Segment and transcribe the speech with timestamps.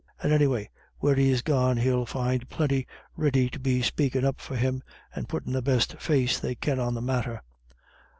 [0.19, 4.81] And, anyway, where he's gone he'll find plinty ready to be spakin' up for him,
[5.13, 7.43] and puttin' the best face they can on the matter."